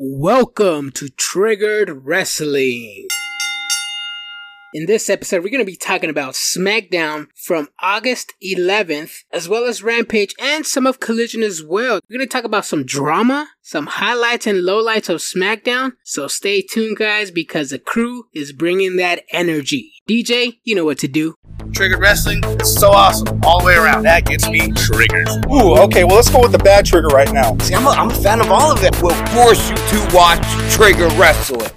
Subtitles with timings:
[0.00, 3.08] Welcome to Triggered Wrestling.
[4.74, 9.64] In this episode, we're going to be talking about SmackDown from August 11th, as well
[9.64, 12.00] as Rampage and some of Collision as well.
[12.10, 15.92] We're going to talk about some drama, some highlights and lowlights of SmackDown.
[16.04, 19.90] So stay tuned, guys, because the crew is bringing that energy.
[20.06, 21.34] DJ, you know what to do.
[21.72, 24.02] Triggered Wrestling is so awesome all the way around.
[24.02, 25.28] That gets me triggered.
[25.50, 27.56] Ooh, okay, well, let's go with the bad trigger right now.
[27.60, 28.94] See, I'm a, I'm a fan of all of it.
[29.02, 31.70] We'll force you to watch Trigger Wrestling.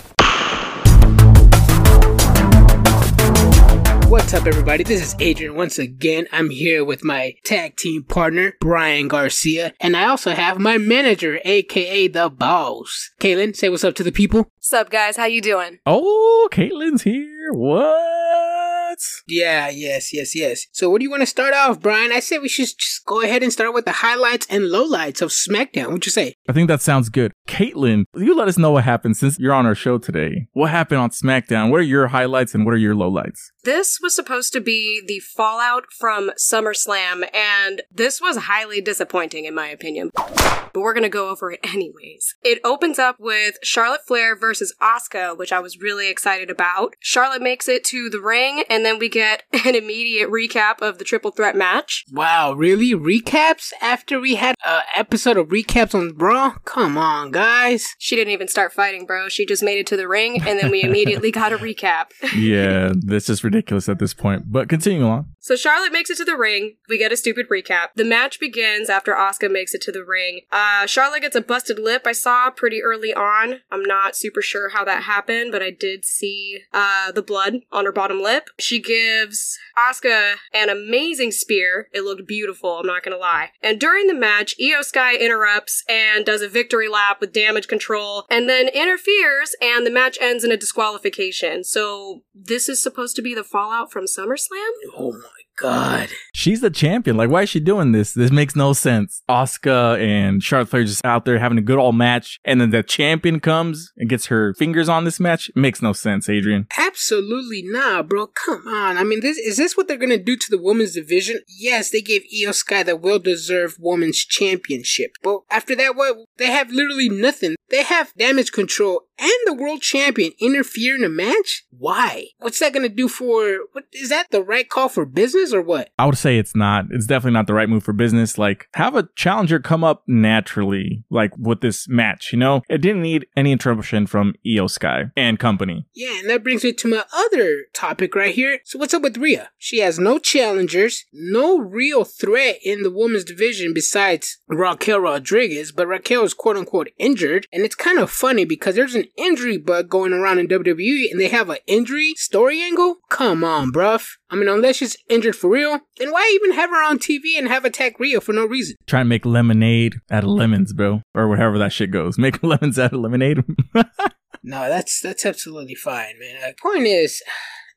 [4.12, 4.84] What's up, everybody?
[4.84, 6.28] This is Adrian once again.
[6.34, 11.40] I'm here with my tag team partner, Brian Garcia, and I also have my manager,
[11.46, 13.10] aka the boss.
[13.22, 14.52] Kaylin, say what's up to the people.
[14.60, 15.16] Sup, guys?
[15.16, 15.80] How you doing?
[15.86, 17.54] Oh, Caitlin's here.
[17.54, 18.81] What?
[19.28, 20.68] Yeah, yes, yes, yes.
[20.72, 22.12] So, what do you want to start off, Brian?
[22.12, 25.30] I say we should just go ahead and start with the highlights and lowlights of
[25.30, 25.88] SmackDown.
[25.88, 26.36] What'd you say?
[26.48, 27.34] I think that sounds good.
[27.48, 30.48] Caitlin, you let us know what happened since you're on our show today.
[30.54, 31.70] What happened on SmackDown?
[31.70, 33.40] What are your highlights and what are your lowlights?
[33.64, 39.54] This was supposed to be the fallout from SummerSlam, and this was highly disappointing, in
[39.54, 40.12] my opinion.
[40.16, 42.36] But we're gonna go over it anyways.
[42.44, 46.96] It opens up with Charlotte Flair versus Asuka, which I was really excited about.
[47.00, 51.04] Charlotte makes it to the ring, and then we get an immediate recap of the
[51.04, 52.06] triple threat match.
[52.12, 52.94] Wow, really?
[52.94, 56.56] Recaps after we had an episode of recaps on Raw?
[56.66, 57.96] Come on, guys.
[57.98, 59.30] She didn't even start fighting, bro.
[59.30, 62.06] She just made it to the ring, and then we immediately got a recap.
[62.36, 64.52] yeah, this is ridiculous at this point.
[64.52, 65.28] But continue on.
[65.40, 66.76] So Charlotte makes it to the ring.
[66.88, 67.88] We get a stupid recap.
[67.96, 70.42] The match begins after Asuka makes it to the ring.
[70.52, 72.04] Uh, Charlotte gets a busted lip.
[72.06, 73.62] I saw pretty early on.
[73.72, 77.86] I'm not super sure how that happened, but I did see uh, the blood on
[77.86, 78.50] her bottom lip.
[78.60, 81.88] She gives Asuka an amazing spear.
[81.94, 82.78] It looked beautiful.
[82.80, 83.50] I'm not gonna lie.
[83.62, 88.26] And during the match, Iyo Sky interrupts and does a victory lap with damage control,
[88.30, 91.64] and then interferes, and the match ends in a disqualification.
[91.64, 94.70] So this is supposed to be the fallout from SummerSlam.
[94.98, 96.10] Oh my god.
[96.34, 97.18] She's the champion.
[97.18, 98.14] Like, why is she doing this?
[98.14, 99.22] This makes no sense.
[99.30, 102.84] Asuka and Charlotte Flair just out there having a good old match, and then the
[102.84, 105.50] champion comes and gets her fingers on this match.
[105.50, 106.68] It makes no sense, Adrian.
[106.92, 108.28] Absolutely not, bro.
[108.28, 108.98] Come on.
[108.98, 111.40] I mean, this is this what they're gonna do to the women's division?
[111.48, 116.18] Yes, they gave Iyo Sky the well-deserved women's championship, but after that, what?
[116.38, 117.56] They have literally nothing.
[117.70, 121.64] They have damage control and the world champion interfere in a match.
[121.70, 122.26] Why?
[122.40, 123.60] What's that gonna do for?
[123.72, 125.90] What is that the right call for business or what?
[125.98, 126.86] I would say it's not.
[126.92, 128.38] It's definitely not the right move for business.
[128.38, 132.62] Like, have a challenger come up naturally, like with this match, you know?
[132.70, 135.86] It didn't need any interruption from Iyo Sky and company.
[135.94, 138.60] Yeah, and that brings me to my other topic right here.
[138.66, 139.52] So what's up with Rhea?
[139.60, 145.86] She has no challengers, no real threat in the women's division besides Raquel Rodriguez, but
[145.86, 149.90] Raquel is quote unquote injured, and it's kind of funny because there's an injury bug
[149.90, 152.96] going around in WWE and they have an injury story angle?
[153.10, 154.08] Come on, bruv.
[154.32, 157.48] I mean, unless she's injured for real, then why even have her on TV and
[157.48, 158.76] have attack Rhea for no reason?
[158.88, 161.02] Try and make lemonade out of lemons, bro.
[161.14, 162.18] Or whatever that shit goes.
[162.18, 163.44] Make lemons out of lemonade.
[164.44, 166.38] No, that's that's absolutely fine, man.
[166.44, 167.22] Uh, point is,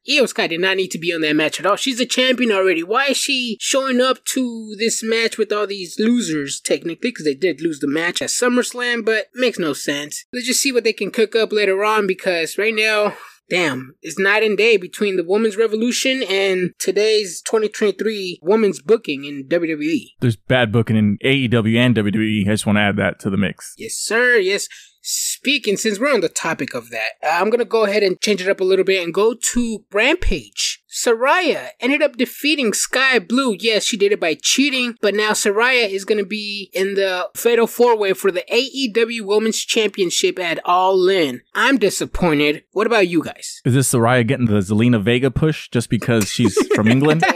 [0.08, 1.76] Iyo Sky did not need to be on that match at all.
[1.76, 2.82] She's a champion already.
[2.82, 7.10] Why is she showing up to this match with all these losers, technically?
[7.10, 10.24] Because they did lose the match at SummerSlam, but makes no sense.
[10.32, 13.14] Let's just see what they can cook up later on because right now,
[13.48, 19.48] damn, it's night and day between the women's revolution and today's 2023 women's booking in
[19.48, 20.08] WWE.
[20.20, 22.46] There's bad booking in AEW and WWE.
[22.46, 23.72] I just want to add that to the mix.
[23.78, 24.36] Yes, sir.
[24.36, 24.68] Yes.
[25.06, 28.40] Speaking, since we're on the topic of that, uh, I'm gonna go ahead and change
[28.40, 30.82] it up a little bit and go to Rampage.
[30.90, 33.54] Saraya ended up defeating Sky Blue.
[33.60, 37.66] Yes, she did it by cheating, but now Saraya is gonna be in the Fatal
[37.66, 41.42] Four Way for the AEW Women's Championship at All In.
[41.54, 42.64] I'm disappointed.
[42.72, 43.60] What about you guys?
[43.66, 47.24] Is this Saraya getting the Zelina Vega push just because she's from England?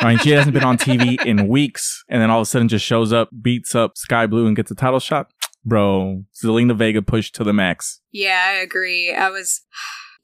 [0.00, 2.68] I mean, she hasn't been on TV in weeks, and then all of a sudden
[2.68, 5.30] just shows up, beats up Sky Blue, and gets a title shot.
[5.68, 8.00] Bro, Zelina Vega pushed to the max.
[8.10, 9.12] Yeah, I agree.
[9.12, 9.62] I was.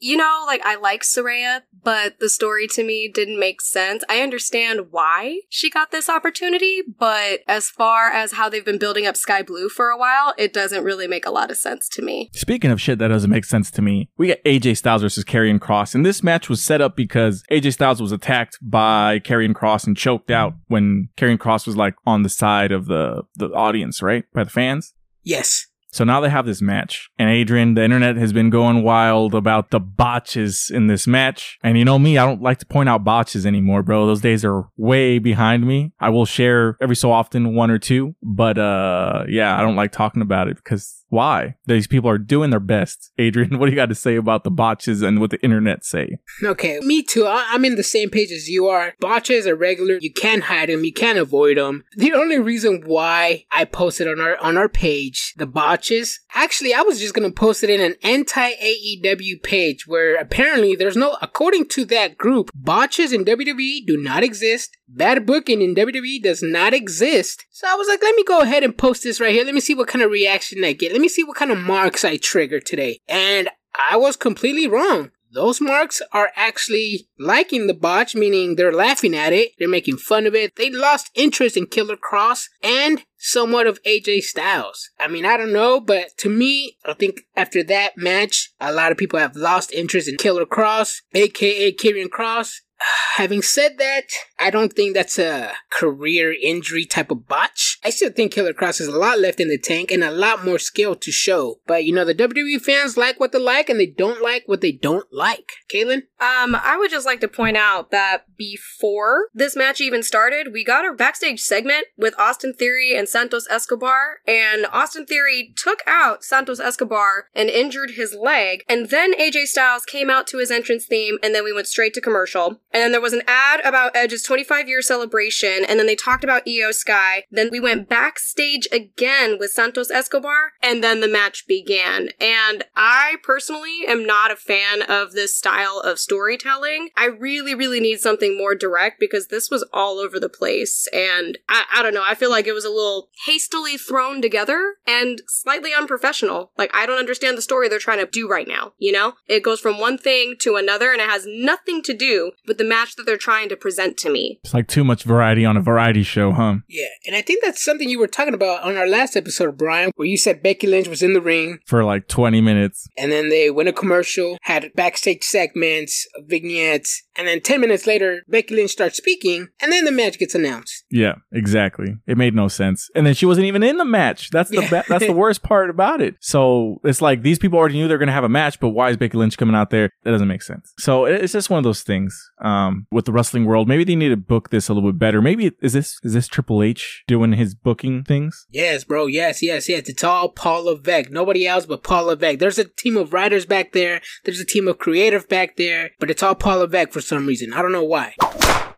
[0.01, 4.05] You know, like, I like Saraya, but the story to me didn't make sense.
[4.07, 9.07] I understand why she got this opportunity, but as far as how they've been building
[9.07, 12.03] up Sky Blue for a while, it doesn't really make a lot of sense to
[12.03, 12.29] me.
[12.35, 15.59] Speaking of shit that doesn't make sense to me, we got AJ Styles versus Karrion
[15.59, 19.87] Kross, and this match was set up because AJ Styles was attacked by Karrion Kross
[19.87, 24.03] and choked out when Karrion Kross was like on the side of the the audience,
[24.03, 24.93] right, by the fans.
[25.25, 25.67] Yes.
[25.95, 27.09] So now they have this match.
[27.21, 31.57] And Adrian, the internet has been going wild about the botches in this match.
[31.63, 34.05] And you know me, I don't like to point out botches anymore, bro.
[34.05, 35.93] Those days are way behind me.
[36.01, 39.93] I will share every so often one or two, but uh yeah, I don't like
[39.93, 41.55] talking about it because Why?
[41.67, 43.13] These people are doing their best.
[43.19, 46.19] Adrian, what do you got to say about the botches and what the internet say?
[46.43, 47.25] Okay, me too.
[47.25, 48.95] I- I'm in the same page as you are.
[48.99, 49.99] Botches are regular.
[50.01, 50.83] You can't hide them.
[50.83, 51.85] You can't avoid them.
[51.97, 56.83] The only reason why I posted on our on our page the botches, actually, I
[56.83, 61.69] was just gonna post it in an anti AEW page where apparently there's no, according
[61.69, 64.77] to that group, botches in WWE do not exist.
[64.89, 67.45] Bad booking in WWE does not exist.
[67.51, 69.45] So I was like, let me go ahead and post this right here.
[69.45, 70.93] Let me see what kind of reaction I get.
[70.93, 73.01] Let me see what kind of marks I trigger today.
[73.09, 73.49] And
[73.91, 75.11] I was completely wrong.
[75.35, 80.27] Those marks are actually liking the botch, meaning they're laughing at it, they're making fun
[80.27, 80.55] of it.
[80.55, 84.91] They lost interest in Killer Cross and somewhat of AJ Styles.
[85.01, 88.93] I mean, I don't know, but to me, I think after that match, a lot
[88.93, 92.61] of people have lost interest in Killer Cross, aka Karrion Kross.
[93.17, 94.05] Having said that,
[94.39, 97.74] I don't think that's a career injury type of botch.
[97.85, 100.45] I still think Killer Cross has a lot left in the tank and a lot
[100.45, 101.61] more skill to show.
[101.67, 104.63] But you know, the WWE fans like what they like and they don't like what
[104.63, 105.53] they don't like.
[105.71, 106.05] Kaylin?
[106.19, 110.65] Um, I would just like to point out that before this match even started, we
[110.65, 116.25] got a backstage segment with Austin Theory and Santos Escobar, and Austin Theory took out
[116.25, 120.87] Santos Escobar and injured his leg, and then AJ Styles came out to his entrance
[120.87, 122.61] theme, and then we went straight to commercial.
[122.73, 126.25] And then there was an ad about Edge's 25 year celebration, and then they talked
[126.25, 127.25] about Iyo Sky.
[127.31, 132.11] Then we went backstage again with Santos Escobar, and then the match began.
[132.21, 136.91] And I personally am not a fan of this style of storytelling.
[136.97, 140.87] I really, really need something more direct because this was all over the place.
[140.93, 144.77] And I, I don't know, I feel like it was a little hastily thrown together
[144.87, 146.53] and slightly unprofessional.
[146.57, 149.15] Like, I don't understand the story they're trying to do right now, you know?
[149.27, 152.65] It goes from one thing to another, and it has nothing to do with the
[152.65, 154.41] match that they're trying to present to me.
[154.45, 156.57] It's like too much variety on a variety show, huh?
[156.69, 159.91] Yeah, and I think that's something you were talking about on our last episode, Brian,
[159.97, 162.87] where you said Becky Lynch was in the ring For like 20 minutes.
[162.99, 168.23] and then they went a commercial, had backstage segments, vignettes, and then 10 minutes later,
[168.29, 170.85] Becky Lynch starts speaking, and then the match gets announced.
[170.91, 171.97] Yeah, exactly.
[172.07, 172.89] It made no sense.
[172.95, 174.31] And then she wasn't even in the match.
[174.31, 176.17] That's the ba- that's the worst part about it.
[176.21, 178.91] So it's like these people already knew they're going to have a match, but why
[178.91, 179.91] is Becky Lynch coming out there?
[180.03, 180.73] That doesn't make sense.
[180.79, 182.21] So it's just one of those things.
[182.43, 185.23] Um, with the wrestling world, maybe they need to book this a little bit better.
[185.23, 188.47] Maybe is this is this Triple H doing his booking things?
[188.51, 189.07] Yes, bro.
[189.07, 189.89] Yes, yes, yes.
[189.89, 191.11] It's all Paul Levesque.
[191.11, 192.39] Nobody else but Paul Levesque.
[192.39, 194.01] There's a team of writers back there.
[194.25, 195.91] There's a team of creative back there.
[196.01, 197.53] But it's all Paul Levesque for some reason.
[197.53, 198.15] I don't know why.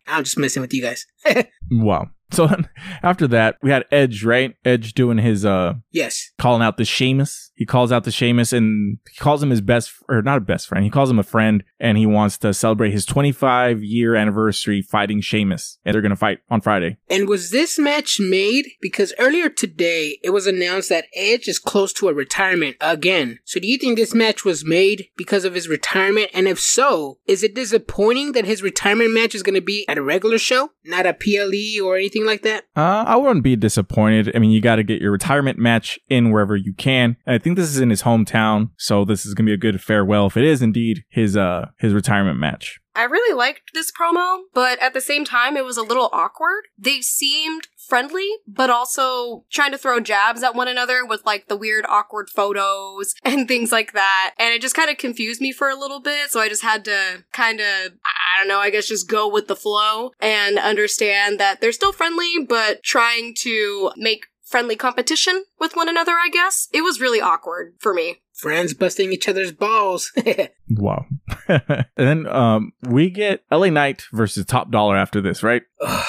[0.07, 1.05] I'm just messing with you guys.
[1.69, 2.07] Wow.
[2.31, 2.47] So
[3.03, 4.55] after that, we had Edge, right?
[4.63, 6.31] Edge doing his uh yes.
[6.37, 7.46] calling out the Sheamus.
[7.57, 10.67] He calls out the Sheamus and he calls him his best, or not a best
[10.67, 10.83] friend.
[10.83, 15.21] He calls him a friend and he wants to celebrate his 25 year anniversary fighting
[15.21, 15.79] Sheamus.
[15.83, 16.97] And they're going to fight on Friday.
[17.09, 18.69] And was this match made?
[18.79, 23.39] Because earlier today, it was announced that Edge is close to a retirement again.
[23.43, 26.29] So do you think this match was made because of his retirement?
[26.35, 29.97] And if so, is it disappointing that his retirement match is going to be at
[29.97, 32.65] a regular show, not a PLE or anything like that?
[32.75, 34.35] Uh, I wouldn't be disappointed.
[34.35, 37.17] I mean, you got to get your retirement match in wherever you can.
[37.25, 38.71] And I think this is in his hometown.
[38.77, 41.93] So this is to be a good farewell if it is indeed his, uh, his
[41.93, 42.79] retirement match.
[42.97, 46.63] I really liked this promo, but at the same time, it was a little awkward.
[46.79, 51.55] They seemed friendly, but also trying to throw jabs at one another with like the
[51.55, 54.33] weird, awkward photos and things like that.
[54.39, 56.31] And it just kind of confused me for a little bit.
[56.31, 59.47] So I just had to kind of, I don't know, I guess just go with
[59.47, 65.75] the flow and understand that they're still friendly, but trying to make friendly competition with
[65.75, 66.67] one another, I guess.
[66.73, 68.21] It was really awkward for me.
[68.33, 70.11] Friends busting each other's balls.
[70.69, 71.05] Wow.
[71.47, 75.61] and then, um, we get LA Knight versus Top Dollar after this, right?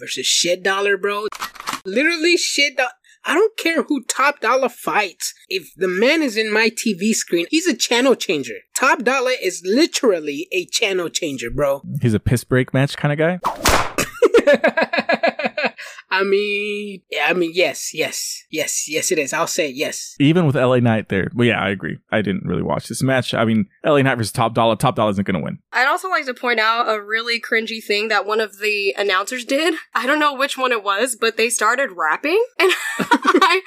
[0.00, 1.26] Versus shit dollar, bro.
[1.84, 2.90] Literally shit dollar.
[3.24, 5.32] I don't care who Top Dollar fights.
[5.48, 8.54] If the man is in my TV screen, he's a channel changer.
[8.76, 11.82] Top Dollar is literally a channel changer, bro.
[12.02, 13.40] He's a piss break match kind of guy.
[16.18, 19.32] I mean, yeah, I mean, yes, yes, yes, yes, it is.
[19.32, 20.16] I'll say yes.
[20.18, 21.30] Even with LA Knight there.
[21.32, 21.98] Well, yeah, I agree.
[22.10, 23.34] I didn't really watch this match.
[23.34, 24.74] I mean, LA Knight versus Top Dollar.
[24.74, 25.60] Top Dollar isn't going to win.
[25.72, 29.44] I'd also like to point out a really cringy thing that one of the announcers
[29.44, 29.74] did.
[29.94, 33.60] I don't know which one it was, but they started rapping, and I,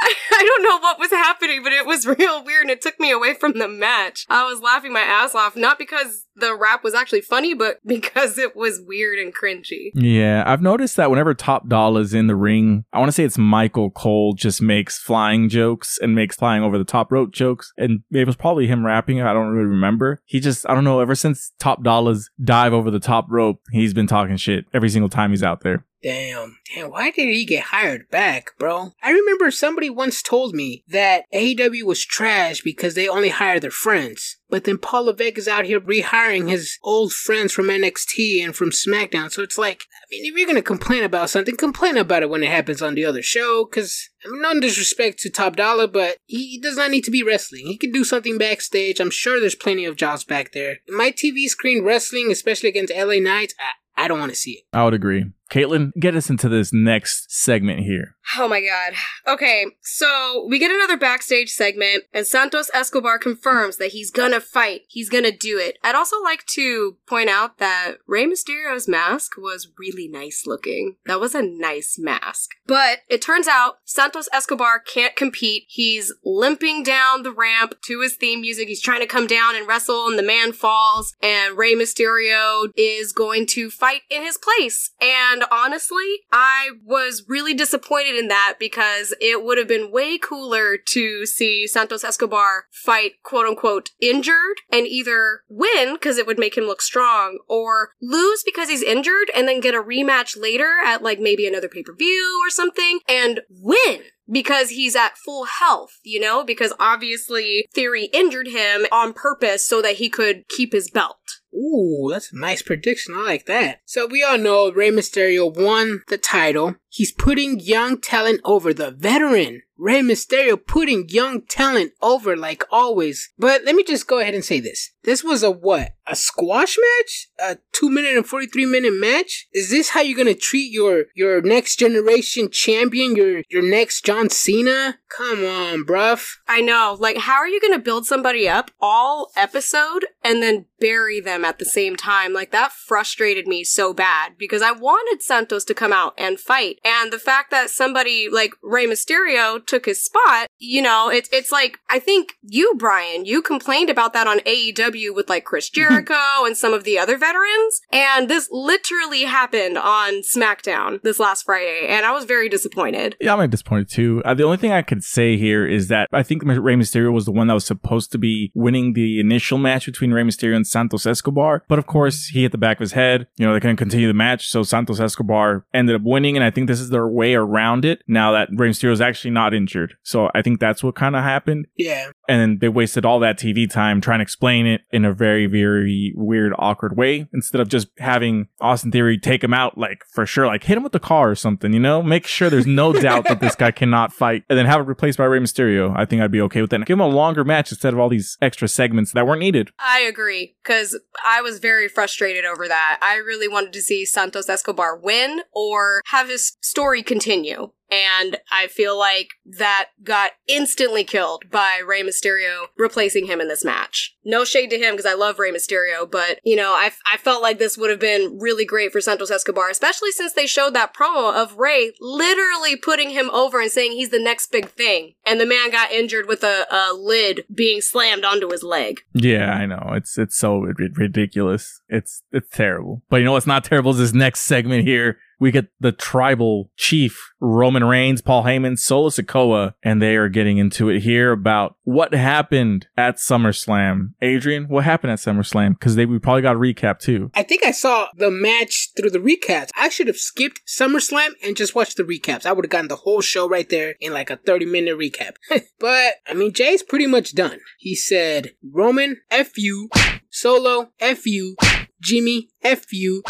[0.00, 0.14] I,
[0.44, 3.34] don't know what was happening, but it was real weird, and it took me away
[3.34, 4.26] from the match.
[4.28, 8.38] I was laughing my ass off, not because the rap was actually funny, but because
[8.38, 9.90] it was weird and cringy.
[9.94, 13.38] Yeah, I've noticed that whenever Top Dollar's in the ring, I want to say it's
[13.38, 17.72] Michael Cole just makes flying jokes and makes flying over the top rope jokes.
[17.76, 19.20] And it was probably him rapping.
[19.20, 20.20] I don't really remember.
[20.24, 23.94] He just, I don't know, ever since Top Dollar's dive over the top rope, he's
[23.94, 25.84] been talking shit every single time he's out there.
[26.02, 26.58] Damn.
[26.74, 28.92] Damn, why did he get hired back, bro?
[29.02, 33.70] I remember somebody once told me that AEW was trash because they only hire their
[33.70, 34.36] friends.
[34.48, 38.70] But then Paul Levesque is out here rehiring his old friends from NXT and from
[38.70, 39.30] SmackDown.
[39.30, 42.42] So it's like, I mean, if you're gonna complain about something, complain about it when
[42.42, 43.64] it happens on the other show.
[43.66, 47.22] Cause, I mean, no disrespect to Top Dollar, but he does not need to be
[47.22, 47.66] wrestling.
[47.66, 49.00] He can do something backstage.
[49.00, 50.76] I'm sure there's plenty of jobs back there.
[50.88, 54.64] My TV screen wrestling, especially against LA Knights, I, I don't want to see it.
[54.72, 55.26] I would agree.
[55.50, 58.16] Caitlin, get us into this next segment here.
[58.36, 58.94] Oh my god.
[59.26, 64.82] Okay, so we get another backstage segment, and Santos Escobar confirms that he's gonna fight.
[64.88, 65.78] He's gonna do it.
[65.82, 70.96] I'd also like to point out that Rey Mysterio's mask was really nice looking.
[71.06, 72.50] That was a nice mask.
[72.66, 75.64] But it turns out Santos Escobar can't compete.
[75.68, 78.68] He's limping down the ramp to his theme music.
[78.68, 83.12] He's trying to come down and wrestle, and the man falls, and Rey Mysterio is
[83.12, 84.90] going to fight in his place.
[85.00, 90.76] And honestly, I was really disappointed in that because it would have been way cooler
[90.88, 96.56] to see Santos Escobar fight quote unquote injured and either win because it would make
[96.56, 101.02] him look strong or lose because he's injured and then get a rematch later at
[101.02, 105.98] like maybe another pay per view or something and win because he's at full health,
[106.02, 106.44] you know?
[106.44, 111.37] Because obviously Theory injured him on purpose so that he could keep his belt.
[111.54, 113.14] Ooh, that's a nice prediction.
[113.16, 113.80] I like that.
[113.84, 116.76] So we all know Rey Mysterio won the title.
[116.88, 119.62] He's putting young talent over the veteran.
[119.76, 123.30] Rey Mysterio putting young talent over like always.
[123.38, 124.90] But let me just go ahead and say this.
[125.04, 125.94] This was a what?
[126.06, 127.28] A squash match?
[127.38, 129.46] A 2 minute and 43 minute match?
[129.52, 134.30] Is this how you're gonna treat your your next generation champion, your your next John
[134.30, 134.98] Cena?
[135.08, 136.36] Come on, bruv.
[136.46, 136.96] I know.
[136.98, 141.44] Like, how are you going to build somebody up all episode and then bury them
[141.44, 142.34] at the same time?
[142.34, 146.78] Like, that frustrated me so bad because I wanted Santos to come out and fight.
[146.88, 151.52] And the fact that somebody like Rey Mysterio took his spot, you know, it's, it's
[151.52, 156.44] like, I think you, Brian, you complained about that on AEW with like Chris Jericho
[156.44, 157.80] and some of the other veterans.
[157.92, 161.86] And this literally happened on SmackDown this last Friday.
[161.88, 163.16] And I was very disappointed.
[163.20, 164.22] Yeah, I'm disappointed too.
[164.24, 167.26] Uh, the only thing I could say here is that I think Rey Mysterio was
[167.26, 170.66] the one that was supposed to be winning the initial match between Rey Mysterio and
[170.66, 171.64] Santos Escobar.
[171.68, 173.26] But of course, he hit the back of his head.
[173.36, 174.48] You know, they couldn't continue the match.
[174.48, 176.36] So Santos Escobar ended up winning.
[176.36, 179.32] And I think this is their way around it now that Rey Mysterio is actually
[179.32, 179.94] not injured.
[180.04, 181.66] So I think that's what kind of happened.
[181.76, 182.10] Yeah.
[182.28, 185.46] And then they wasted all that TV time trying to explain it in a very,
[185.46, 190.26] very weird, awkward way instead of just having Austin Theory take him out, like for
[190.26, 192.02] sure, like hit him with the car or something, you know?
[192.02, 195.16] Make sure there's no doubt that this guy cannot fight and then have it replaced
[195.16, 195.94] by Rey Mysterio.
[195.96, 196.76] I think I'd be okay with that.
[196.76, 199.70] And give him a longer match instead of all these extra segments that weren't needed.
[199.78, 202.98] I agree because I was very frustrated over that.
[203.00, 207.70] I really wanted to see Santos Escobar win or have his story continue.
[207.90, 213.64] And I feel like that got instantly killed by Rey Mysterio replacing him in this
[213.64, 214.14] match.
[214.24, 217.40] No shade to him because I love Rey Mysterio, but you know, I, I felt
[217.40, 220.94] like this would have been really great for Santos Escobar, especially since they showed that
[220.94, 225.14] promo of Rey literally putting him over and saying he's the next big thing.
[225.24, 229.00] And the man got injured with a, a lid being slammed onto his leg.
[229.14, 229.92] Yeah, I know.
[229.94, 231.80] It's it's so ri- ridiculous.
[231.88, 233.02] It's it's terrible.
[233.08, 235.18] But you know what's not terrible is this next segment here.
[235.38, 240.58] We get the tribal chief, Roman Reigns, Paul Heyman, Solo Sikoa, and they are getting
[240.58, 244.14] into it here about what happened at SummerSlam.
[244.20, 245.78] Adrian, what happened at SummerSlam?
[245.78, 247.30] Because they we probably got a recap too.
[247.34, 249.70] I think I saw the match through the recaps.
[249.76, 252.46] I should have skipped SummerSlam and just watched the recaps.
[252.46, 255.36] I would have gotten the whole show right there in like a 30 minute recap.
[255.78, 257.60] but, I mean, Jey's pretty much done.
[257.78, 259.88] He said, Roman, F you.
[260.30, 261.56] Solo, F you.
[262.00, 263.22] Jimmy, F you.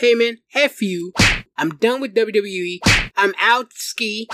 [0.00, 1.12] Heyman, F you.
[1.58, 2.80] I'm done with WWE.
[3.16, 4.28] I'm out ski.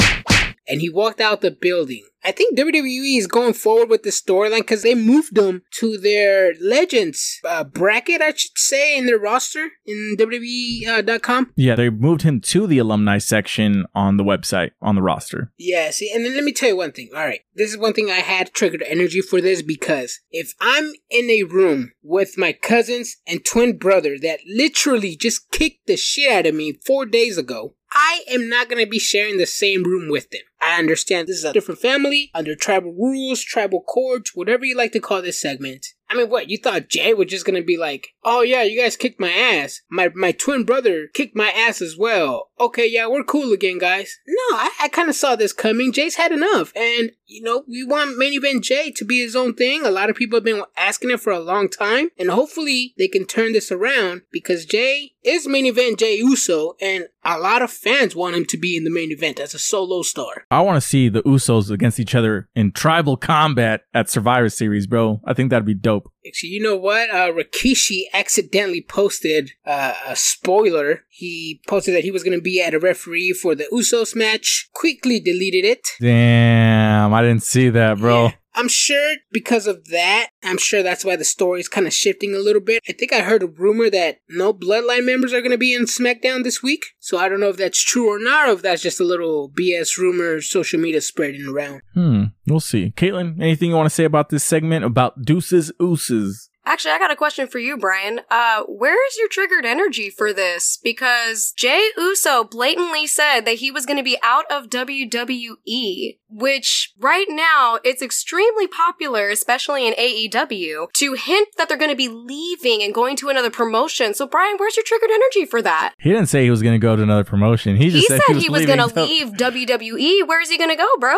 [0.73, 2.03] And he walked out the building.
[2.25, 6.55] I think WWE is going forward with the storyline because they moved him to their
[6.63, 11.53] Legends uh, bracket, I should say, in their roster in WWE.com.
[11.57, 15.53] Yeah, they moved him to the alumni section on the website, on the roster.
[15.59, 17.11] Yeah, see, and then let me tell you one thing.
[17.13, 20.93] All right, this is one thing I had triggered energy for this because if I'm
[21.11, 26.33] in a room with my cousins and twin brother that literally just kicked the shit
[26.33, 29.85] out of me four days ago, I am not going to be sharing the same
[29.85, 30.43] room with them.
[30.63, 34.93] I understand this is a different family, under tribal rules, tribal codes, whatever you like
[34.93, 35.87] to call this segment.
[36.09, 38.99] I mean, what, you thought Jey was just gonna be like, oh yeah, you guys
[38.99, 39.81] kicked my ass.
[39.91, 42.51] My, my twin brother kicked my ass as well.
[42.61, 44.19] Okay, yeah, we're cool again, guys.
[44.27, 45.91] No, I, I kinda saw this coming.
[45.91, 46.73] Jey's had enough.
[46.77, 49.85] And, you know, we want main Jey to be his own thing.
[49.85, 52.11] A lot of people have been asking it for a long time.
[52.19, 57.07] And hopefully they can turn this around because Jey is main event Jey Uso, and
[57.25, 60.03] a lot of fans want him to be in the main event as a solo
[60.03, 60.45] star.
[60.51, 64.87] I want to see the Usos against each other in tribal combat at Survivor Series,
[64.87, 65.21] bro.
[65.25, 66.11] I think that'd be dope.
[66.27, 67.11] Actually, you know what?
[67.11, 71.05] Uh, Rikishi accidentally posted uh, a spoiler.
[71.09, 74.69] He posted that he was going to be at a referee for the Usos match.
[74.73, 75.89] Quickly deleted it.
[76.01, 78.27] Damn, I didn't see that, bro.
[78.27, 78.33] Yeah.
[78.55, 82.35] I'm sure because of that, I'm sure that's why the story is kind of shifting
[82.35, 82.83] a little bit.
[82.89, 85.85] I think I heard a rumor that no Bloodline members are going to be in
[85.85, 86.85] SmackDown this week.
[86.99, 89.51] So I don't know if that's true or not, or if that's just a little
[89.51, 91.83] BS rumor social media spreading around.
[91.95, 92.93] Hmm, we'll see.
[92.97, 96.51] Caitlin, anything you want to say about this segment about Deuces Ooses?
[96.65, 98.21] Actually, I got a question for you, Brian.
[98.31, 100.79] Uh, where is your triggered energy for this?
[100.83, 106.93] Because Jey Uso blatantly said that he was going to be out of WWE, which
[106.99, 112.09] right now it's extremely popular, especially in AEW, to hint that they're going to be
[112.09, 114.15] leaving and going to another promotion.
[114.15, 115.95] So, Brian, where's your triggered energy for that?
[116.01, 117.77] He didn't say he was going to go to another promotion.
[117.77, 120.27] He just He said, said he he was, was going to leave WWE.
[120.27, 121.15] Where is he going to go, bro?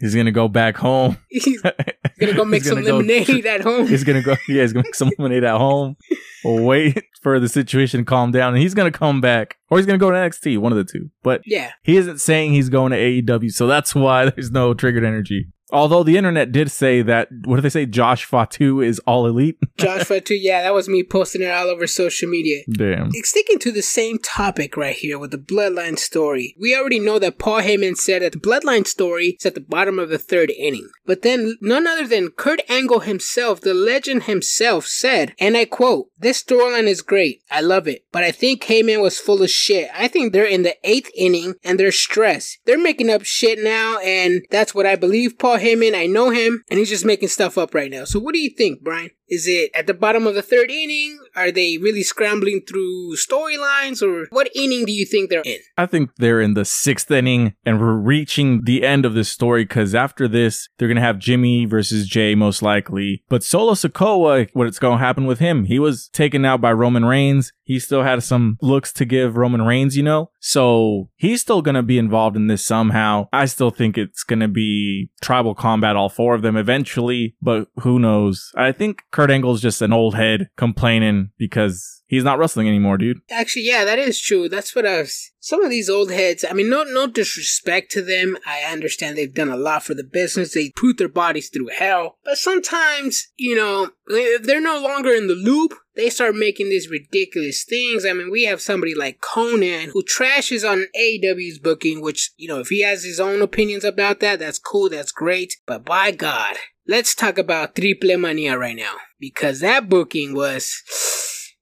[0.00, 1.16] He's going to go back home.
[1.28, 3.86] He's gonna go make some gonna go- lemonade at home.
[3.88, 4.36] He's gonna go.
[4.48, 5.96] Yeah, he's gonna make some lemonade at home.
[6.44, 9.98] Wait for the situation to calm down, and he's gonna come back, or he's gonna
[9.98, 10.58] go to NXT.
[10.58, 11.10] One of the two.
[11.22, 11.70] But Yeah.
[11.82, 15.46] he isn't saying he's going to AEW, so that's why there's no triggered energy.
[15.72, 17.86] Although the internet did say that, what did they say?
[17.86, 19.58] Josh Fatu is all elite.
[19.78, 22.62] Josh Fatu, yeah, that was me posting it all over social media.
[22.70, 23.10] Damn.
[23.22, 27.38] Sticking to the same topic right here with the Bloodline story, we already know that
[27.38, 30.90] Paul Heyman said that the Bloodline story is at the bottom of the third inning.
[31.06, 36.08] But then, none other than Kurt Angle himself, the legend himself, said, and I quote,
[36.18, 37.42] This storyline is great.
[37.50, 38.04] I love it.
[38.12, 39.88] But I think Heyman was full of shit.
[39.94, 42.58] I think they're in the eighth inning and they're stressed.
[42.66, 45.94] They're making up shit now, and that's what I believe Paul Heyman.
[45.94, 48.04] I know him, and he's just making stuff up right now.
[48.04, 49.10] So, what do you think, Brian?
[49.28, 51.18] Is it at the bottom of the third inning?
[51.34, 54.02] Are they really scrambling through storylines?
[54.02, 55.58] Or what inning do you think they're in?
[55.76, 59.64] I think they're in the sixth inning and we're reaching the end of this story
[59.64, 63.24] because after this, they're going to have Jimmy versus Jey most likely.
[63.28, 65.64] But Solo Sikoa, what's going to happen with him?
[65.64, 67.52] He was taken out by Roman Reigns.
[67.64, 70.30] He still had some looks to give Roman Reigns, you know?
[70.40, 73.28] So he's still going to be involved in this somehow.
[73.32, 77.68] I still think it's going to be tribal combat, all four of them eventually, but
[77.80, 78.52] who knows?
[78.56, 83.20] I think Kurt Angle's just an old head complaining because he's not wrestling anymore, dude.
[83.30, 84.48] Actually, yeah, that is true.
[84.48, 85.30] That's what I was.
[85.40, 88.36] Some of these old heads, I mean, no, no disrespect to them.
[88.46, 90.54] I understand they've done a lot for the business.
[90.54, 92.18] They put their bodies through hell.
[92.24, 96.88] But sometimes, you know, if they're no longer in the loop, they start making these
[96.88, 98.06] ridiculous things.
[98.06, 102.60] I mean, we have somebody like Konnan who trashes on AEW's booking, which, you know,
[102.60, 105.54] if he has his own opinions about that, that's cool, that's great.
[105.66, 108.94] But by God, let's talk about Triple Mania right now.
[109.18, 110.82] Because that booking was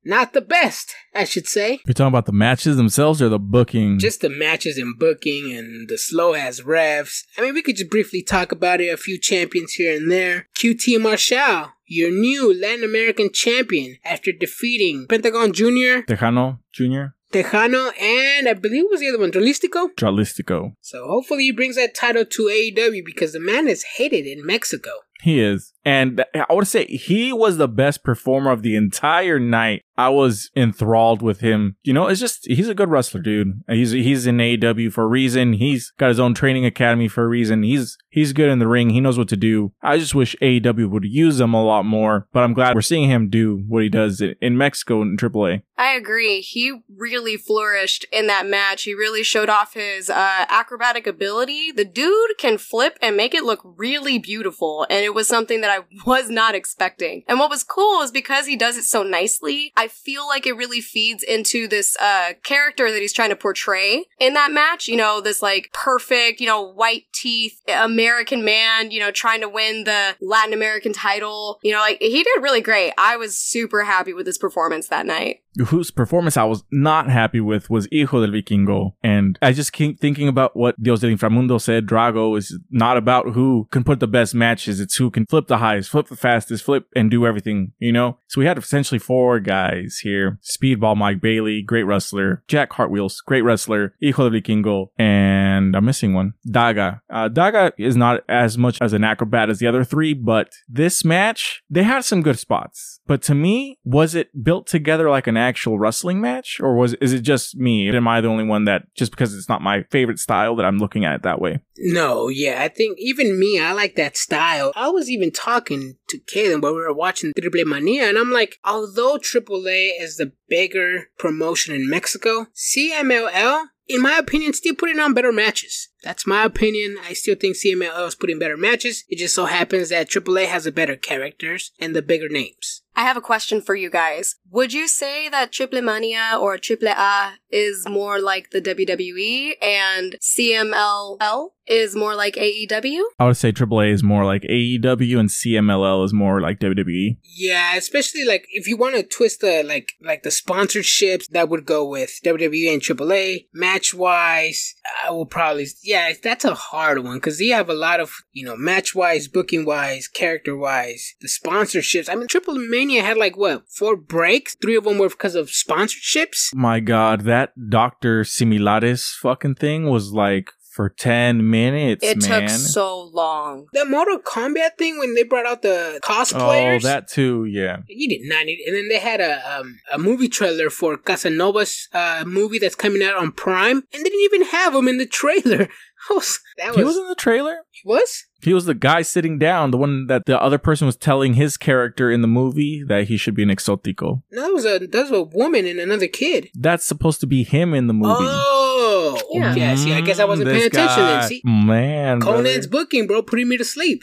[0.04, 1.80] not the best, I should say.
[1.86, 3.98] You're talking about the matches themselves or the booking?
[3.98, 7.24] Just the matches and booking and the slow ass refs.
[7.36, 8.88] I mean, we could just briefly talk about it.
[8.88, 10.48] A few champions here and there.
[10.58, 17.12] QT Marshall, your new Latin American champion after defeating Pentagon Jr., Tejano Jr.
[17.32, 19.30] Tejano, and I believe it was the other one.
[19.30, 20.74] Dralistico.
[20.80, 24.90] So hopefully he brings that title to AEW because the man is hated in Mexico.
[25.22, 25.72] He is.
[25.84, 29.82] And I would say he was the best performer of the entire night.
[29.96, 31.76] I was enthralled with him.
[31.82, 33.62] You know, it's just, he's a good wrestler, dude.
[33.68, 35.54] He's, he's in AEW for a reason.
[35.54, 37.62] He's got his own training academy for a reason.
[37.62, 38.90] He's, he's good in the ring.
[38.90, 39.72] He knows what to do.
[39.82, 43.10] I just wish AEW would use him a lot more, but I'm glad we're seeing
[43.10, 45.62] him do what he does in- Mexico in AAA.
[45.76, 46.40] I agree.
[46.40, 48.82] He really flourished in that match.
[48.82, 51.72] He really showed off his uh, acrobatic ability.
[51.72, 55.69] The dude can flip and make it look really beautiful, and it was something that
[55.70, 57.24] I was not expecting.
[57.28, 60.56] And what was cool is because he does it so nicely, I feel like it
[60.56, 64.88] really feeds into this uh, character that he's trying to portray in that match.
[64.88, 69.48] You know, this like perfect, you know, white teeth American man, you know, trying to
[69.48, 71.58] win the Latin American title.
[71.62, 72.92] You know, like he did really great.
[72.98, 77.40] I was super happy with his performance that night whose performance I was not happy
[77.40, 78.94] with was Hijo del Vikingo.
[79.02, 81.86] And I just keep thinking about what Dios del Inframundo said.
[81.86, 84.80] Drago is not about who can put the best matches.
[84.80, 88.18] It's who can flip the highest, flip the fastest, flip and do everything, you know?
[88.30, 90.38] So we had essentially four guys here.
[90.40, 92.44] Speedball Mike Bailey, great wrestler.
[92.46, 93.92] Jack Cartwheels, great wrestler.
[94.00, 94.90] Hijo del Vikingo.
[94.96, 96.34] And I'm missing one.
[96.48, 97.00] Daga.
[97.10, 101.04] Uh, Daga is not as much as an acrobat as the other three, but this
[101.04, 103.00] match, they had some good spots.
[103.04, 107.12] But to me, was it built together like an actual wrestling match, or was is
[107.12, 107.90] it just me?
[107.90, 110.78] Am I the only one that just because it's not my favorite style that I'm
[110.78, 111.58] looking at it that way?
[111.78, 114.70] No, yeah, I think even me, I like that style.
[114.76, 118.58] I was even talking to Kaden while we were watching Triple Mania, and I'm like,
[118.64, 125.14] although AAA is the bigger promotion in Mexico, CMLL, in my opinion, still putting on
[125.14, 125.88] better matches.
[126.02, 126.96] That's my opinion.
[127.04, 129.04] I still think CMLL is putting better matches.
[129.08, 132.82] It just so happens that AAA has the better characters and the bigger names.
[133.00, 134.34] I have a question for you guys.
[134.50, 140.16] Would you say that Triple Mania or Triple A is more like the WWE and
[140.20, 143.00] CMLL is more like AEW?
[143.18, 146.60] I would say AAA is more like AEW and CMLL is more like.
[146.60, 147.16] WWE.
[147.24, 151.64] Yeah, especially like if you want to twist the like like the sponsorships that would
[151.64, 154.74] go with WWE and AAA match wise.
[155.02, 158.44] I will probably yeah, that's a hard one because you have a lot of you
[158.44, 162.10] know match wise, booking wise, character wise, the sponsorships.
[162.10, 164.54] I mean, Triple Mania had like what four breaks?
[164.60, 166.54] Three of them were because of sponsorships.
[166.54, 172.42] My God, that Doctor Similares fucking thing was like for ten minutes, It man.
[172.42, 173.66] took so long.
[173.72, 176.84] The Mortal Kombat thing when they brought out the cosplayers.
[176.84, 177.44] oh, that too.
[177.44, 177.78] Yeah.
[177.88, 181.88] You did not need, and then they had a um, a movie trailer for Casanova's
[181.92, 185.06] uh, movie that's coming out on Prime, and they didn't even have him in the
[185.06, 185.68] trailer.
[186.10, 187.58] Was- that He was in the trailer.
[187.70, 190.96] he was He was the guy sitting down, the one that the other person was
[190.96, 194.22] telling his character in the movie that he should be an exotico.
[194.30, 196.48] no, that was a that was a woman and another kid.
[196.54, 198.14] That's supposed to be him in the movie.
[198.18, 199.54] Oh, Yeah.
[199.54, 199.74] yeah.
[199.74, 201.04] See, I guess I wasn't Mm, paying this attention.
[201.06, 202.84] Then see, Man, Konnan's brother.
[202.84, 204.02] booking, bro, putting me to sleep.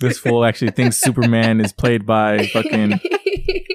[0.00, 3.00] this fool actually thinks Superman is played by fucking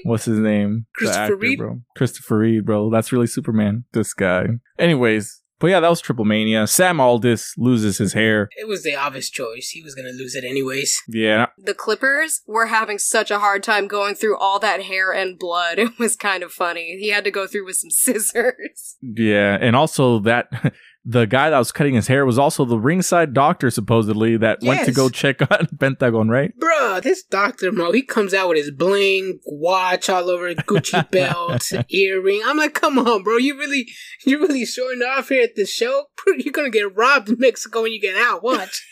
[0.04, 0.86] what's his name?
[0.96, 1.58] Christopher actor, Reed?
[1.60, 1.82] bro.
[1.96, 2.90] Christopher Reed, bro.
[2.90, 3.86] That's really Superman.
[3.94, 4.46] This guy.
[4.80, 6.68] Anyways, but yeah, that was Triple Mania.
[6.68, 8.50] Sam Adonis loses his hair.
[8.58, 9.70] It was the obvious choice.
[9.70, 11.02] He was gonna lose it anyways.
[11.08, 15.40] Yeah, the Clippers were having such a hard time going through all that hair and
[15.40, 15.80] blood.
[15.92, 16.98] It was kind of funny.
[17.00, 18.98] He had to go through with some scissors.
[19.02, 20.50] yeah, and also that
[21.04, 24.86] the guy that was cutting his hair was also the ringside doctor supposedly that went
[24.86, 26.54] to go check on Pentagon, right?
[26.60, 27.72] Bruh, this Dr.
[27.72, 32.42] Mo, he comes out with his bling, watch all over, Gucci belt, earring.
[32.46, 33.38] I'm like, come on, bro.
[33.38, 33.88] You really,
[34.26, 36.06] you're really showing off here at the show?
[36.38, 38.44] You're gonna get robbed in Mexico when you get out.
[38.44, 38.88] Watch.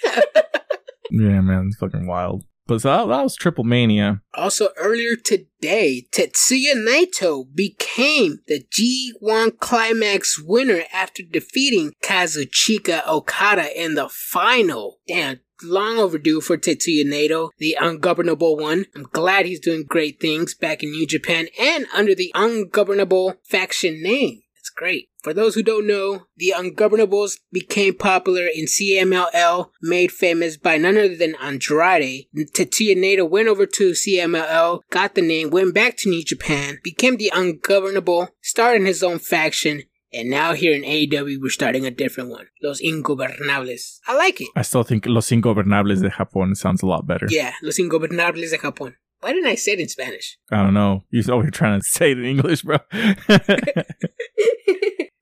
[1.12, 2.44] Yeah, man, it's fucking wild.
[2.70, 4.22] But so that, that was Triple Mania.
[4.36, 13.96] also, earlier today, Tetsuya Naito became the G1 Climax winner after defeating Kazuchika Okada in
[13.96, 15.00] the final.
[15.08, 18.86] Damn, long overdue for Tetsuya Naito, the ungovernable one.
[18.96, 24.04] I'm glad he's doing great things back in New Japan and under the ungovernable faction
[24.04, 24.42] name.
[24.80, 25.10] Great.
[25.24, 30.96] For those who don't know, the Ungovernables became popular in CMLL, made famous by none
[30.96, 32.28] other than Andrade.
[32.34, 37.18] Tetsuya Naito went over to CMLL, got the name, went back to New Japan, became
[37.18, 42.30] the Ungovernable, started his own faction, and now here in AEW we're starting a different
[42.30, 42.48] one.
[42.64, 43.98] Los Ingobernables.
[44.08, 44.48] I like it.
[44.56, 47.28] I still think Los Ingobernables de Japón sounds a lot better.
[47.30, 48.94] Yeah, Los Ingobernables de Japón.
[49.22, 50.38] Why didn't I say it in Spanish?
[50.50, 51.02] I don't know.
[51.02, 52.78] Oh, you're over here trying to say it in English, bro.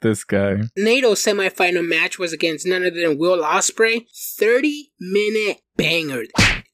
[0.01, 0.57] this guy.
[0.77, 4.05] Naito's semifinal match was against none other than Will Ospreay.
[4.37, 6.23] 30 minute banger.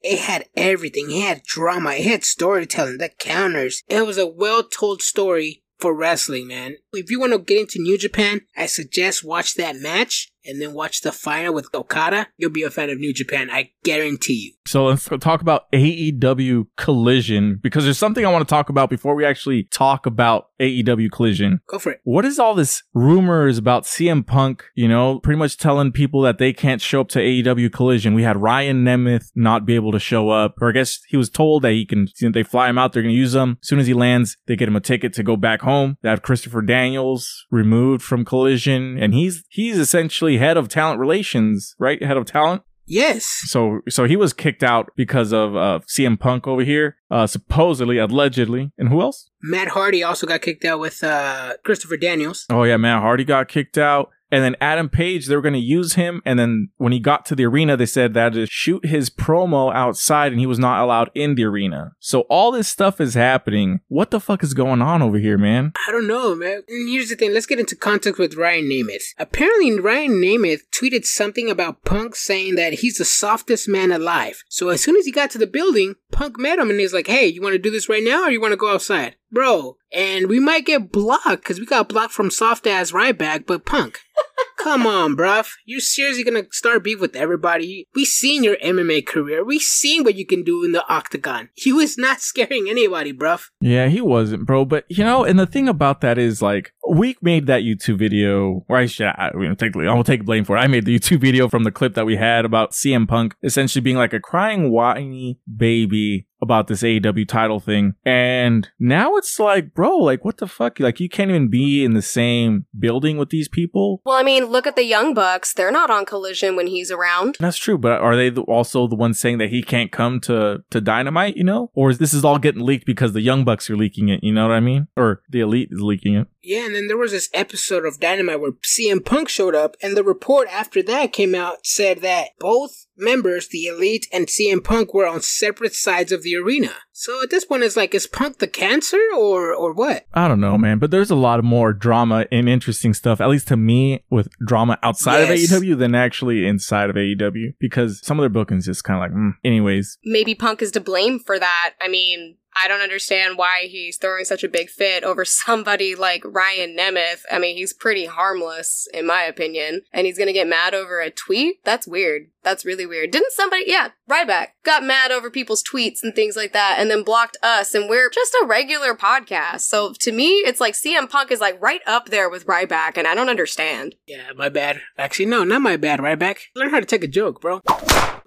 [0.02, 1.12] It had everything.
[1.12, 1.92] It had drama.
[1.94, 2.98] It had storytelling.
[2.98, 3.84] The counters.
[3.88, 6.76] It was a well told story for wrestling, man.
[6.94, 10.74] If you want to get into New Japan, I suggest watch that match and then
[10.74, 12.28] watch the final with Okada.
[12.38, 13.50] You'll be a fan of New Japan.
[13.52, 14.54] I guarantee you.
[14.66, 19.16] So let's talk about AEW Collision because there's something I want to talk about before
[19.16, 21.60] we actually talk about AEW Collision.
[21.68, 22.02] Go for it.
[22.04, 26.38] What is all this rumors about CM Punk, you know, pretty much telling people that
[26.38, 28.14] they can't show up to AEW Collision?
[28.14, 31.30] We had Ryan Nemeth not be able to show up, or I guess he was
[31.30, 33.58] told that he can, you know, they fly him out, they're going to use him.
[33.62, 35.98] As soon as he lands, they get him a ticket to go back home.
[36.02, 41.76] They have Christopher Daniels removed from Collision, and he's, he's essentially head of talent relations,
[41.80, 42.02] right?
[42.02, 42.64] Head of talent.
[42.86, 43.26] Yes.
[43.46, 47.98] So so he was kicked out because of uh, CM Punk over here, uh, supposedly,
[47.98, 49.30] allegedly, and who else?
[49.42, 52.46] Matt Hardy also got kicked out with uh, Christopher Daniels.
[52.50, 55.28] Oh yeah, Matt Hardy got kicked out, and then Adam Page.
[55.28, 57.86] They were going to use him, and then when he got to the arena, they
[57.86, 61.92] said that to shoot his promo outside, and he was not allowed in the arena.
[62.00, 63.82] So all this stuff is happening.
[63.90, 65.74] What the fuck is going on over here, man?
[65.88, 66.64] I don't know, man.
[66.68, 67.32] Here's the thing.
[67.32, 69.04] Let's get into contact with Ryan Nemeth.
[69.20, 74.44] Apparently, Ryan Nemeth tweeted something about Punk saying that he's the softest man alive.
[74.50, 77.08] So as soon as he got to the building, Punk met him and he's like,
[77.08, 79.16] hey, you want to do this right now or you want to go outside?
[79.34, 83.66] Bro, and we might get blocked because we got blocked from soft ass Ryback, but
[83.66, 84.00] Punk.
[84.60, 85.50] Come on, bruv.
[85.66, 87.88] You're seriously gonna start beef with everybody?
[87.96, 89.44] We seen your MMA career.
[89.44, 91.50] We seen what you can do in the octagon.
[91.56, 93.46] He was not scaring anybody, bruv.
[93.60, 94.66] Yeah, he wasn't, bro.
[94.66, 98.64] But you know, and the thing about that is like we made that YouTube video,
[98.70, 100.62] or I should, I, I mean, take, I'll take blame for it.
[100.62, 103.82] I made the YouTube video from the clip that we had about CM Punk essentially
[103.82, 107.96] being like a crying, whiny baby about this AEW title thing.
[108.06, 110.80] And now it's like, bro, like what the fuck?
[110.80, 114.02] Like you can't even be in the same building with these people.
[114.06, 115.54] Well, I mean, look at the Young Bucks.
[115.54, 117.38] They're not on collision when he's around.
[117.40, 120.82] That's true, but are they also the ones saying that he can't come to to
[120.82, 121.38] Dynamite?
[121.38, 124.10] You know, or is this is all getting leaked because the Young Bucks are leaking
[124.10, 124.24] it?
[124.24, 124.88] You know what I mean?
[124.96, 126.28] Or the Elite is leaking it?
[126.44, 129.96] Yeah, and then there was this episode of Dynamite where CM Punk showed up, and
[129.96, 134.94] the report after that came out said that both members, the Elite and CM Punk,
[134.94, 136.72] were on separate sides of the arena.
[136.92, 140.06] So at this point, it's like, is Punk the cancer or or what?
[140.14, 140.80] I don't know, man.
[140.80, 144.30] But there's a lot of more drama and interesting stuff, at least to me, with
[144.46, 145.52] drama outside Yes.
[145.52, 149.02] of AEW than actually inside of AEW because some of their bookings just kind of
[149.02, 149.32] like, mm.
[149.44, 149.98] anyways.
[150.04, 151.74] Maybe Punk is to blame for that.
[151.82, 156.24] I mean, I don't understand why he's throwing such a big fit over somebody like
[156.26, 157.24] Ryan Nemeth.
[157.32, 161.10] I mean, he's pretty harmless, in my opinion, and he's gonna get mad over a
[161.10, 161.64] tweet?
[161.64, 162.28] That's weird.
[162.44, 163.12] That's really weird.
[163.12, 167.04] Didn't somebody, yeah, Ryback, got mad over people's tweets and things like that, and then
[167.04, 169.62] blocked us, and we're just a regular podcast.
[169.62, 173.08] So to me, it's like CM Punk is like right up there with Ryback, and
[173.08, 173.96] I don't understand.
[174.06, 174.82] Yeah, my bad.
[174.98, 176.42] Actually, no, not my bad, right back.
[176.56, 177.62] Learn how to take a joke, bro.
[177.68, 178.22] Oh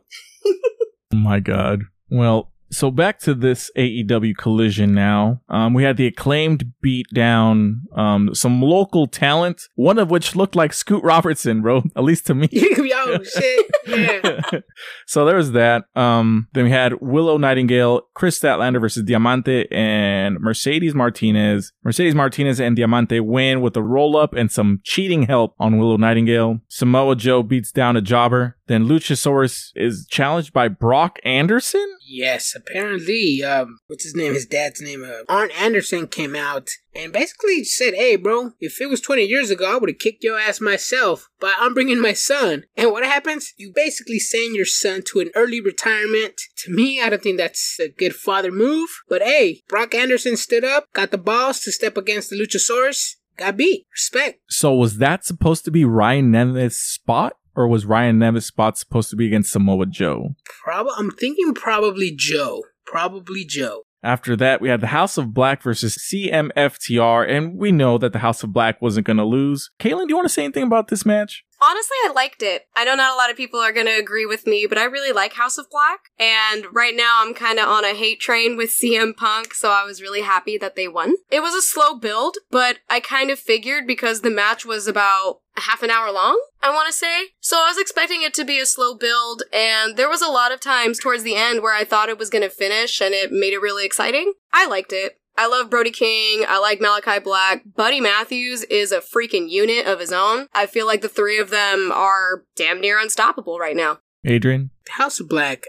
[1.13, 1.83] my god.
[2.11, 5.41] Well, so back to this AEW collision now.
[5.49, 10.55] Um, we had the acclaimed beat down um, some local talent, one of which looked
[10.55, 11.85] like Scoot Robertson, bro.
[11.97, 12.49] At least to me.
[12.53, 13.71] Yo, shit.
[13.87, 14.61] Yeah.
[15.07, 15.85] so there was that.
[15.95, 21.73] Um, then we had Willow Nightingale, Kris Statlander versus Diamante, and Mercedes Martinez.
[21.83, 25.97] Mercedes Martinez and Diamante win with a roll up and some cheating help on Willow
[25.97, 26.59] Nightingale.
[26.69, 28.56] Samoa Joe beats down a jobber.
[28.69, 31.87] Then Luchasaurus is challenged by Brock Anderson.
[32.05, 34.35] Yes, apparently, um, what's his name?
[34.35, 38.87] His dad's name, uh, Arn Anderson came out and basically said, Hey, bro, if it
[38.87, 42.13] was 20 years ago, I would have kicked your ass myself, but I'm bringing my
[42.13, 42.65] son.
[42.77, 43.53] And what happens?
[43.57, 46.41] You basically send your son to an early retirement.
[46.65, 50.65] To me, I don't think that's a good father move, but hey, Brock Anderson stood
[50.65, 53.87] up, got the balls to step against the Luchasaurus, got beat.
[53.93, 54.41] Respect.
[54.49, 57.37] So was that supposed to be Ryan Nemeth's spot?
[57.57, 60.35] Or was Ryan Nemeth's spot supposed to be against Samoa Joe?
[60.63, 62.63] Prob- I'm thinking probably Joe.
[62.85, 63.83] Probably Joe.
[64.03, 68.21] After that, we had the House of Black versus CMFTR, and we know that the
[68.21, 69.71] House of Black wasn't going to lose.
[69.81, 71.45] Kaylin, do you want to say anything about this match?
[71.61, 72.67] Honestly, I liked it.
[72.77, 74.85] I know not a lot of people are going to agree with me, but I
[74.85, 76.01] really like House of Black.
[76.19, 79.85] And right now, I'm kind of on a hate train with CM Punk, so I
[79.85, 81.17] was really happy that they won.
[81.31, 85.41] It was a slow build, but I kind of figured because the match was about
[85.57, 87.29] half an hour long, I want to say.
[87.41, 90.53] So I was expecting it to be a slow build, and there was a lot
[90.53, 93.33] of times towards the end where I thought it was going to finish, and it
[93.33, 94.35] made it really exciting.
[94.53, 95.19] I liked it.
[95.39, 96.45] I love Brody King.
[96.49, 97.63] I like Malakai Black.
[97.75, 100.49] Buddy Matthews is a freaking unit of his own.
[100.55, 103.99] I feel like the three of them are damn near unstoppable right now.
[104.25, 104.71] Adrian?
[104.89, 105.67] House of Black.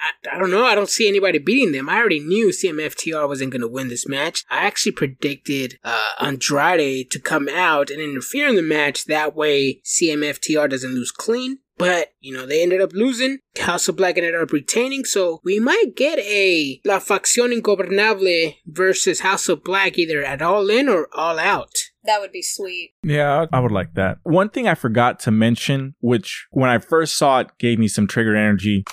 [0.00, 0.64] I, I don't know.
[0.64, 1.88] I don't see anybody beating them.
[1.88, 4.44] I already knew CMFTR wasn't going to win this match.
[4.50, 9.04] I actually predicted uh, Andrade to come out and interfere in the match.
[9.04, 11.58] That way, CMFTR doesn't lose clean.
[11.78, 13.38] But, you know, they ended up losing.
[13.58, 15.04] House of Black ended up retaining.
[15.04, 20.70] So we might get a La Facción Ingobernable versus House of Black either at All
[20.70, 21.74] In or All Out.
[22.04, 22.92] That would be sweet.
[23.02, 24.18] Yeah, I would like that.
[24.22, 28.06] One thing I forgot to mention, which when I first saw it gave me some
[28.06, 28.84] trigger energy.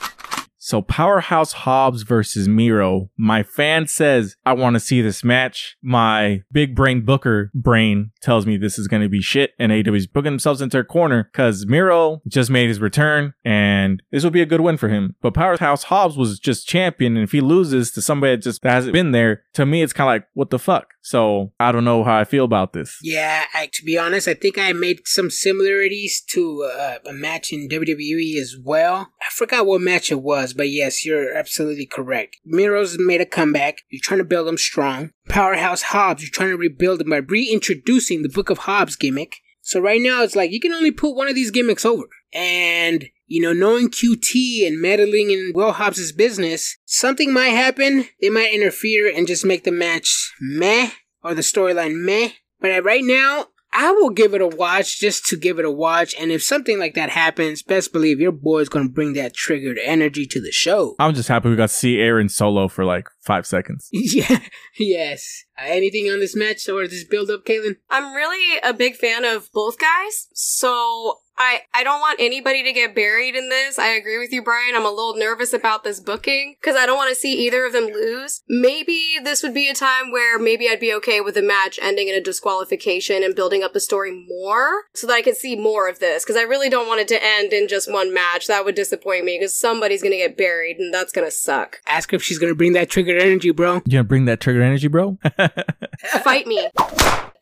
[0.65, 3.09] So Powerhouse Hobbs versus Miro.
[3.17, 5.75] My fan says I want to see this match.
[5.83, 10.07] My big brain booker brain tells me this is going to be shit and AEW's
[10.07, 14.41] booking themselves into a corner because Miro just made his return and this will be
[14.41, 15.17] a good win for him.
[15.21, 18.93] But Powerhouse Hobbs was just champion and if he loses to somebody that just hasn't
[18.93, 20.92] been there, to me it's kind of like what the fuck.
[21.03, 22.97] So I don't know how I feel about this.
[23.03, 27.51] Yeah, I, to be honest, I think I made some similarities to uh, a match
[27.51, 29.11] in WWE as well.
[29.21, 32.37] I forgot what match it was, but yes, you're absolutely correct.
[32.45, 33.79] Miro's made a comeback.
[33.89, 35.11] You're trying to build him strong.
[35.27, 39.35] Powerhouse Hobbs, you're trying to rebuild him by reintroducing the Book of Hobbs gimmick.
[39.61, 42.07] So right now, it's like you can only put one of these gimmicks over.
[42.33, 48.05] And you know, knowing QT and meddling in Will Hobbs' business, something might happen.
[48.21, 50.91] They might interfere and just make the match meh
[51.23, 52.29] or the storyline meh.
[52.61, 56.13] But right now, I will give it a watch just to give it a watch.
[56.19, 60.27] And if something like that happens, best believe your boy's gonna bring that triggered energy
[60.27, 60.95] to the show.
[60.99, 63.89] I'm just happy we got to see Aaron solo for like five seconds.
[63.91, 64.41] yeah,
[64.77, 65.43] yes.
[65.57, 67.77] Uh, anything on this match or this build up, Caitlin?
[67.89, 72.71] I'm really a big fan of both guys, so I I don't want anybody to
[72.71, 73.77] get buried in this.
[73.77, 74.75] I agree with you, Brian.
[74.75, 77.73] I'm a little nervous about this booking because I don't want to see either of
[77.73, 78.41] them lose.
[78.47, 82.07] Maybe this would be a time where maybe I'd be okay with the match ending
[82.07, 85.89] in a disqualification and building up the story more so that I could see more
[85.89, 88.47] of this because I really don't want it to end in just one match.
[88.47, 91.81] That would disappoint me because somebody's gonna get buried and that's gonna suck.
[91.87, 93.75] Ask her if she's gonna bring that triggered energy, bro.
[93.85, 95.17] You gonna bring that trigger energy, bro?
[96.23, 96.69] Fight me.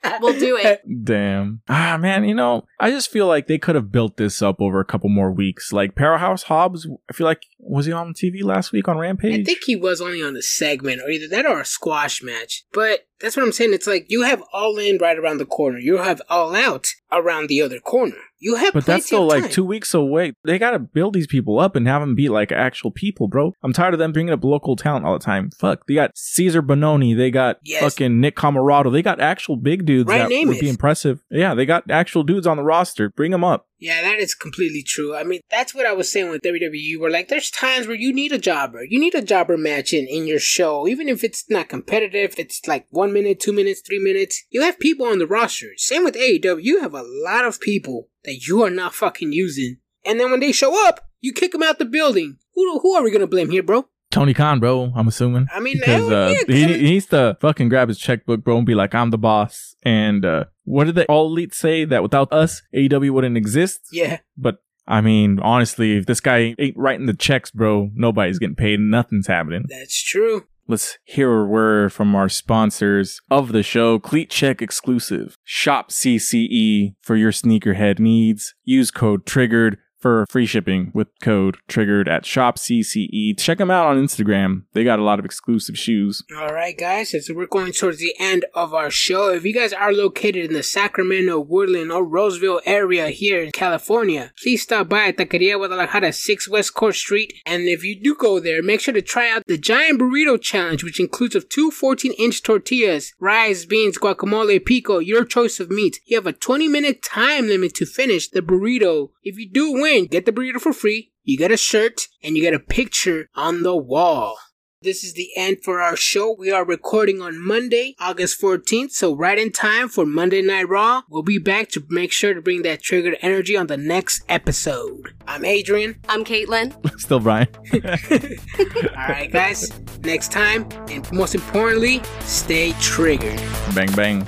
[0.22, 0.82] We'll do it.
[1.04, 1.62] Damn.
[1.70, 4.80] Ah, man, you know, I just feel like they could have built this up over
[4.80, 5.72] a couple more weeks.
[5.72, 9.42] Like Powerhouse Hobbs, I feel like, was he on TV last week on Rampage?
[9.42, 12.66] I think he was only on the segment, or either that or a squash match.
[12.74, 13.74] But that's what I'm saying.
[13.74, 15.78] It's like you have All In right around the corner.
[15.78, 18.18] You have All Out around the other corner.
[18.44, 20.34] You have, But that's still like two weeks away.
[20.44, 23.54] They gotta build these people up and have them be like actual people, bro.
[23.64, 25.52] I'm tired of them bringing up local talent all the time.
[25.52, 25.86] Fuck.
[25.88, 27.16] They got Cezar Bononi.
[27.16, 27.84] They got Yes.
[27.84, 28.92] fucking Nick Comoroto.
[28.92, 31.22] They got actual big dudes Ryan that would be impressive.
[31.30, 33.10] Yeah, they got actual dudes on the roster.
[33.10, 33.68] Bring them up.
[33.82, 35.16] Yeah, that is completely true.
[35.16, 37.00] I mean, that's what I was saying with WWE.
[37.00, 38.84] Where like, there's times where you need a jobber.
[38.88, 42.36] You need a jobber match in in your show, even if it's not competitive.
[42.38, 44.46] It's like one minute, two minutes, three minutes.
[44.52, 45.72] You have people on the roster.
[45.78, 46.62] Same with AEW.
[46.62, 50.42] You have a lot of people that you are not fucking using, and then when
[50.42, 52.38] they show up, you kick them out the building.
[52.54, 53.88] Who who are we gonna blame here, bro?
[54.12, 54.92] Tony Khan, bro.
[54.96, 55.48] I'm assuming.
[55.54, 58.66] I mean, because uh, 'cause he, he needs to fucking grab his checkbook, bro, and
[58.66, 62.32] be like, "I'm the boss." And uh, what did the all elite say that without
[62.32, 63.82] us, AEW wouldn't exist?
[63.92, 68.56] Yeah, But I mean, honestly, if this guy ain't writing the checks, bro, nobody's getting
[68.56, 68.80] paid.
[68.80, 69.66] Nothing's happening.
[69.70, 70.44] that's true.
[70.68, 75.38] Let's hear a word from our sponsors of the show, Cleat Check exclusive.
[75.44, 78.54] Shop CCE for your sneakerhead needs.
[78.64, 83.38] Use code TRIGGERED for free shipping with code TRIGGERED at Shop CCE.
[83.38, 84.64] Check them out on Instagram.
[84.74, 86.24] They got a lot of exclusive shoes.
[86.36, 89.74] All right, guys, as we're going towards the end of our show, if you guys
[89.74, 95.08] are located in the Sacramento, Woodland, or Roseville area here in California, please stop by
[95.08, 97.34] at Taqueria Guadalajara, 6 West Court Street.
[97.46, 100.84] And if you do go there, make sure to try out the Giant Burrito Challenge,
[100.84, 106.00] which includes of two 14 inch tortillas, rice, beans, guacamole, pico, your choice of meat.
[106.06, 109.12] You have a 20 minute time limit to finish the burrito.
[109.24, 111.12] If you do win, get the burrito for free.
[111.24, 114.38] You get a shirt and you get a picture on the wall.
[114.84, 116.36] This is the end for our show.
[116.36, 121.04] We are recording on Monday, August 14th, so right in time for Monday Night Raw.
[121.08, 125.14] We'll be back to make sure to bring that triggered energy on the next episode.
[125.28, 126.00] I'm Adrian.
[126.10, 126.74] I'm Caitlin.
[127.00, 127.48] Still Brian.
[128.98, 133.40] Alright, guys, next time, and most importantly, stay triggered.
[133.76, 134.28] bang, bang.